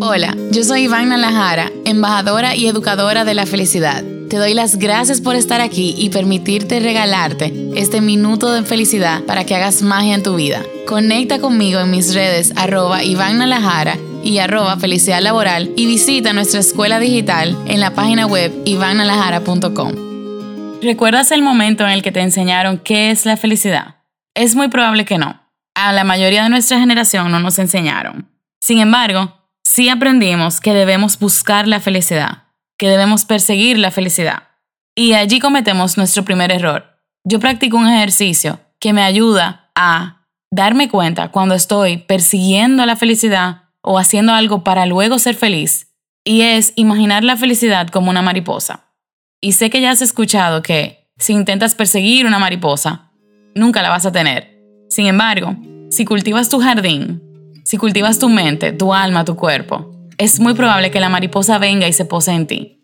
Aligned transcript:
Hola, 0.00 0.36
yo 0.52 0.62
soy 0.62 0.82
Iván 0.82 1.08
Nalajara, 1.08 1.72
embajadora 1.84 2.54
y 2.54 2.66
educadora 2.66 3.24
de 3.24 3.34
la 3.34 3.46
felicidad. 3.46 4.04
Te 4.28 4.36
doy 4.36 4.54
las 4.54 4.76
gracias 4.76 5.20
por 5.20 5.34
estar 5.34 5.60
aquí 5.60 5.94
y 5.98 6.10
permitirte 6.10 6.78
regalarte 6.80 7.52
este 7.74 8.00
minuto 8.00 8.52
de 8.52 8.62
felicidad 8.62 9.22
para 9.24 9.44
que 9.44 9.56
hagas 9.56 9.82
magia 9.82 10.14
en 10.14 10.22
tu 10.22 10.36
vida. 10.36 10.62
Conecta 10.86 11.40
conmigo 11.40 11.80
en 11.80 11.90
mis 11.90 12.14
redes 12.14 12.52
arroba 12.54 13.02
Iván 13.02 13.40
y 14.22 14.38
arroba 14.38 14.76
felicidad 14.76 15.20
laboral 15.20 15.72
y 15.76 15.86
visita 15.86 16.32
nuestra 16.32 16.60
escuela 16.60 17.00
digital 17.00 17.56
en 17.66 17.80
la 17.80 17.94
página 17.94 18.26
web 18.26 18.52
ivannalajara.com. 18.66 19.92
¿Recuerdas 20.82 21.32
el 21.32 21.42
momento 21.42 21.84
en 21.84 21.90
el 21.90 22.02
que 22.02 22.12
te 22.12 22.20
enseñaron 22.20 22.78
qué 22.78 23.10
es 23.10 23.26
la 23.26 23.36
felicidad? 23.36 23.96
Es 24.34 24.54
muy 24.54 24.68
probable 24.68 25.04
que 25.04 25.18
no. 25.18 25.47
A 25.80 25.92
la 25.92 26.02
mayoría 26.02 26.42
de 26.42 26.48
nuestra 26.48 26.80
generación 26.80 27.30
no 27.30 27.38
nos 27.38 27.60
enseñaron. 27.60 28.28
Sin 28.60 28.80
embargo, 28.80 29.32
sí 29.62 29.88
aprendimos 29.88 30.60
que 30.60 30.74
debemos 30.74 31.20
buscar 31.20 31.68
la 31.68 31.78
felicidad, 31.78 32.48
que 32.76 32.88
debemos 32.88 33.24
perseguir 33.24 33.78
la 33.78 33.92
felicidad. 33.92 34.42
Y 34.96 35.12
allí 35.12 35.38
cometemos 35.38 35.96
nuestro 35.96 36.24
primer 36.24 36.50
error. 36.50 36.98
Yo 37.22 37.38
practico 37.38 37.76
un 37.76 37.86
ejercicio 37.86 38.58
que 38.80 38.92
me 38.92 39.04
ayuda 39.04 39.70
a 39.76 40.26
darme 40.50 40.88
cuenta 40.88 41.28
cuando 41.28 41.54
estoy 41.54 41.98
persiguiendo 41.98 42.84
la 42.84 42.96
felicidad 42.96 43.68
o 43.80 44.00
haciendo 44.00 44.32
algo 44.34 44.64
para 44.64 44.84
luego 44.84 45.20
ser 45.20 45.36
feliz, 45.36 45.94
y 46.24 46.40
es 46.40 46.72
imaginar 46.74 47.22
la 47.22 47.36
felicidad 47.36 47.86
como 47.86 48.10
una 48.10 48.20
mariposa. 48.20 48.80
Y 49.40 49.52
sé 49.52 49.70
que 49.70 49.80
ya 49.80 49.92
has 49.92 50.02
escuchado 50.02 50.60
que 50.60 51.08
si 51.18 51.34
intentas 51.34 51.76
perseguir 51.76 52.26
una 52.26 52.40
mariposa, 52.40 53.12
nunca 53.54 53.80
la 53.80 53.90
vas 53.90 54.06
a 54.06 54.10
tener. 54.10 54.58
Sin 54.88 55.06
embargo, 55.06 55.54
si 55.90 56.04
cultivas 56.04 56.48
tu 56.48 56.60
jardín, 56.60 57.22
si 57.64 57.76
cultivas 57.76 58.18
tu 58.18 58.28
mente, 58.28 58.72
tu 58.72 58.92
alma, 58.92 59.24
tu 59.24 59.36
cuerpo, 59.36 59.90
es 60.18 60.40
muy 60.40 60.54
probable 60.54 60.90
que 60.90 61.00
la 61.00 61.08
mariposa 61.08 61.58
venga 61.58 61.88
y 61.88 61.92
se 61.92 62.04
pose 62.04 62.32
en 62.32 62.46
ti. 62.46 62.74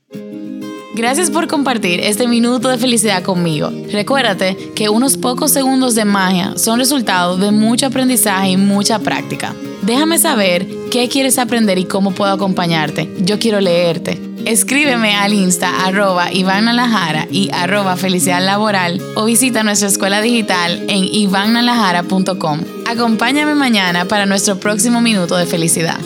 Gracias 0.95 1.29
por 1.29 1.49
compartir 1.49 1.99
este 1.99 2.29
minuto 2.29 2.69
de 2.69 2.79
felicidad 2.79 3.25
conmigo. 3.25 3.73
Recuérdate 3.91 4.57
que 4.77 4.89
unos 4.89 5.17
pocos 5.17 5.51
segundos 5.51 5.97
de 5.97 6.05
magia 6.05 6.53
son 6.57 6.79
resultado 6.79 7.37
de 7.37 7.51
mucho 7.51 7.87
aprendizaje 7.87 8.51
y 8.51 8.57
mucha 8.57 9.01
práctica. 9.01 9.55
Déjame 9.83 10.19
saber 10.19 10.84
qué 10.95 11.09
quieres 11.09 11.41
aprender 11.41 11.77
y 11.79 11.87
cómo 11.87 12.13
puedo 12.13 12.31
acompañarte. 12.31 13.11
Yo 13.19 13.41
quiero 13.41 13.61
leerte. 13.61 14.21
Escríbeme 14.45 15.17
al 15.17 15.33
insta 15.33 15.85
arroba 15.85 16.33
y 16.33 16.45
arroba 17.53 17.97
felicidad 17.97 18.41
laboral 18.41 19.03
o 19.17 19.25
visita 19.25 19.65
nuestra 19.65 19.89
escuela 19.89 20.21
digital 20.21 20.85
en 20.89 21.03
ivannalajara.com. 21.03 22.61
Acompáñame 22.87 23.57
mañana 23.57 24.05
para 24.05 24.25
nuestro 24.25 24.61
próximo 24.61 25.01
minuto 25.01 25.37
de 25.37 25.47
felicidad. 25.47 25.99